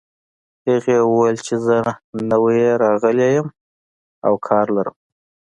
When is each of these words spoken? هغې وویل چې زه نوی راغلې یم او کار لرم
هغې 0.69 0.97
وویل 1.09 1.37
چې 1.47 1.55
زه 1.65 1.77
نوی 2.31 2.61
راغلې 2.83 3.27
یم 3.37 3.47
او 4.27 4.33
کار 4.47 4.65
لرم 4.75 4.95